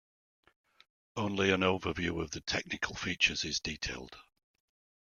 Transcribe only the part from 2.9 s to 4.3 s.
features is detailed.